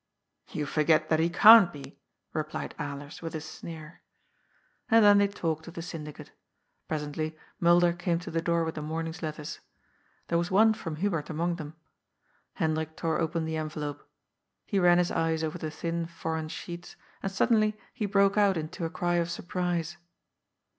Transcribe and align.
"You 0.49 0.65
forget 0.65 1.09
that 1.09 1.19
he 1.19 1.29
can't 1.29 1.71
be," 1.71 1.99
replied 2.33 2.73
Alers, 2.79 3.21
with 3.21 3.35
a 3.35 3.39
sneer. 3.39 4.01
And 4.89 5.05
then 5.05 5.19
they 5.19 5.27
talked 5.27 5.67
of 5.67 5.75
the 5.75 5.83
Syndicate. 5.83 6.31
Presently 6.87 7.37
Mulder 7.59 7.93
came 7.93 8.17
to 8.21 8.31
the 8.31 8.41
door 8.41 8.63
with 8.65 8.73
the 8.73 8.81
morning's 8.81 9.21
letters. 9.21 9.59
There 10.27 10.41
280 10.41 10.41
GOD'S 10.41 10.47
FOOL. 10.47 10.55
was 10.55 10.65
one 10.65 10.73
from 10.73 10.95
Hubert 11.03 11.29
among 11.29 11.55
them. 11.57 11.75
Hendrik 12.55 12.97
tore 12.97 13.19
open 13.19 13.45
the 13.45 13.57
envelope. 13.57 14.09
He 14.65 14.79
ran 14.79 14.97
liis 14.97 15.15
eyes 15.15 15.43
over 15.43 15.59
the 15.59 15.69
thin 15.69 16.07
foreign 16.07 16.47
sheets, 16.49 16.95
and 17.21 17.31
suddenly 17.31 17.77
he 17.93 18.07
broke 18.07 18.39
out 18.39 18.57
into 18.57 18.85
a 18.85 18.89
cry 18.89 19.17
of 19.17 19.29
surprise. 19.29 19.97